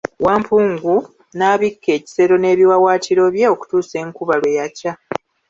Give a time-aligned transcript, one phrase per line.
[0.25, 0.95] Wampungu
[1.37, 4.93] n'abikka ekisero n'ebiwawaatiro bye okutuusa enkuba lwe yakya.